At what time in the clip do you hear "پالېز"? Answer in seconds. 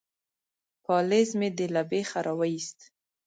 0.83-1.29